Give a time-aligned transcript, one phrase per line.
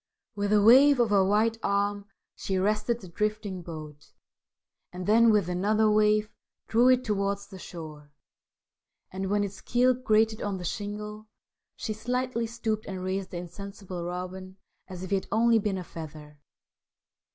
[0.33, 4.13] With a wave of her white arm she arrested the drifting boat,
[4.91, 6.27] and then, with another wave,
[6.67, 8.11] drew it towards the shore,
[9.11, 11.27] and, when its keel grated on the shingle,
[11.75, 15.83] she slightly stooped and raised the insensible Robin as if he had only been a
[15.83, 16.39] feather.